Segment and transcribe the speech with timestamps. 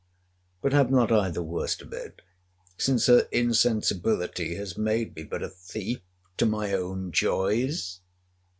[0.63, 2.23] —But have not I the worst of it;
[2.75, 5.99] since her insensibility has made me but a thief
[6.37, 7.99] to my own joys?